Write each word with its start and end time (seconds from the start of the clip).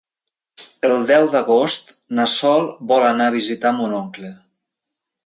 El 0.87 1.03
deu 1.11 1.27
d'agost 1.35 1.93
na 2.19 2.25
Sol 2.37 2.65
vol 2.93 3.05
anar 3.11 3.29
a 3.33 3.35
visitar 3.37 3.75
mon 3.83 3.95
oncle. 3.99 4.33